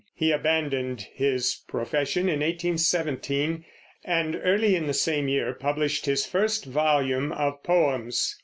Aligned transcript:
He 0.15 0.31
abandoned 0.31 1.05
his 1.13 1.61
profession 1.67 2.21
in 2.21 2.39
1817, 2.39 3.63
and 4.03 4.41
early 4.43 4.75
in 4.75 4.87
the 4.87 4.95
same 4.95 5.27
year 5.27 5.53
published 5.53 6.07
his 6.07 6.25
first 6.25 6.65
volume 6.65 7.31
of 7.31 7.61
Poems. 7.61 8.35